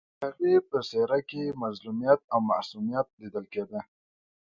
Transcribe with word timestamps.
د 0.19 0.21
هغې 0.23 0.55
په 0.69 0.77
څېره 0.89 1.19
کې 1.29 1.57
مظلومیت 1.63 2.19
او 2.33 2.39
معصومیت 2.49 3.07
لیدل 3.21 3.45
کېده 3.53 3.81